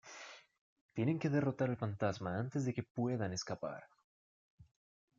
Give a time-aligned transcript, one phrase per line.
[0.95, 3.83] Tienen que derrotar al fantasma antes de que puedan escapar.